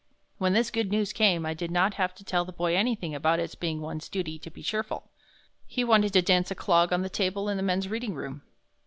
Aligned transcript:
When 0.39 0.53
this 0.53 0.71
good 0.71 0.89
news 0.89 1.13
came 1.13 1.45
I 1.45 1.53
did 1.53 1.69
not 1.69 1.93
have 1.93 2.15
to 2.15 2.23
tell 2.23 2.43
the 2.43 2.51
boy 2.51 2.75
anything 2.75 3.13
about 3.13 3.39
its 3.39 3.53
being 3.53 3.81
one's 3.81 4.09
duty 4.09 4.39
to 4.39 4.49
be 4.49 4.63
cheerful. 4.63 5.11
He 5.67 5.83
wanted 5.83 6.13
to 6.13 6.23
dance 6.23 6.49
a 6.49 6.55
clog 6.55 6.91
on 6.91 7.03
the 7.03 7.07
table 7.07 7.47
in 7.47 7.55
the 7.57 7.61
men's 7.61 7.87
reading 7.87 8.15
room. 8.15 8.41